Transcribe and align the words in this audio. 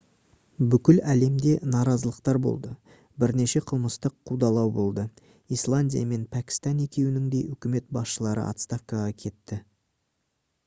бүкіл 0.73 0.99
әлемде 1.13 1.51
наразылықтар 1.73 2.37
болды 2.45 2.69
бірнеше 3.23 3.59
қылмыстық 3.71 4.15
қудалау 4.31 4.71
болды 4.77 5.03
исландия 5.57 6.07
мен 6.13 6.23
пәкістан 6.33 6.79
екеуінің 6.87 7.27
де 7.35 7.43
үкімет 7.57 7.89
басшылары 7.99 8.47
отставкаға 8.53 9.13
кетті 9.25 9.59